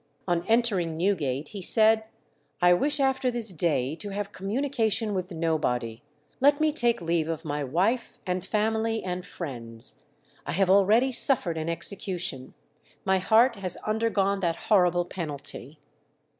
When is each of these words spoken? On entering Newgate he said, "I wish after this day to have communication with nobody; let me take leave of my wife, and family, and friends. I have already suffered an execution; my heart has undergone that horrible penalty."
On 0.27 0.43
entering 0.47 0.97
Newgate 0.97 1.49
he 1.49 1.61
said, 1.61 2.05
"I 2.59 2.73
wish 2.73 2.99
after 2.99 3.29
this 3.29 3.49
day 3.53 3.95
to 3.97 4.09
have 4.09 4.31
communication 4.31 5.13
with 5.13 5.29
nobody; 5.29 6.01
let 6.39 6.59
me 6.59 6.71
take 6.71 7.03
leave 7.03 7.29
of 7.29 7.45
my 7.45 7.63
wife, 7.63 8.17
and 8.25 8.43
family, 8.43 9.03
and 9.03 9.23
friends. 9.23 9.99
I 10.47 10.53
have 10.53 10.71
already 10.71 11.11
suffered 11.11 11.59
an 11.59 11.69
execution; 11.69 12.55
my 13.05 13.19
heart 13.19 13.57
has 13.57 13.77
undergone 13.85 14.39
that 14.39 14.55
horrible 14.55 15.05
penalty." 15.05 15.77